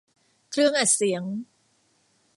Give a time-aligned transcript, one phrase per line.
[0.51, 1.23] เครื่องอัดเสียง